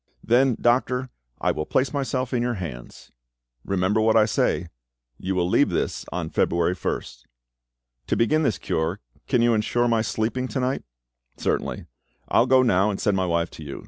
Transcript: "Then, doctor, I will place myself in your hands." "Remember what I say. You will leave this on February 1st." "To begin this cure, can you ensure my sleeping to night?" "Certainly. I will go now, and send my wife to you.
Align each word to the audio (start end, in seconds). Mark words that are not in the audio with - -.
"Then, 0.23 0.57
doctor, 0.59 1.09
I 1.39 1.51
will 1.51 1.67
place 1.67 1.93
myself 1.93 2.33
in 2.33 2.41
your 2.41 2.55
hands." 2.55 3.11
"Remember 3.63 4.01
what 4.01 4.17
I 4.17 4.25
say. 4.25 4.69
You 5.19 5.35
will 5.35 5.47
leave 5.47 5.69
this 5.69 6.05
on 6.11 6.31
February 6.31 6.73
1st." 6.75 7.25
"To 8.07 8.17
begin 8.17 8.41
this 8.41 8.57
cure, 8.57 8.99
can 9.27 9.43
you 9.43 9.53
ensure 9.53 9.87
my 9.87 10.01
sleeping 10.01 10.47
to 10.47 10.59
night?" 10.59 10.81
"Certainly. 11.37 11.85
I 12.27 12.39
will 12.39 12.47
go 12.47 12.63
now, 12.63 12.89
and 12.89 12.99
send 12.99 13.15
my 13.15 13.27
wife 13.27 13.51
to 13.51 13.63
you. 13.63 13.79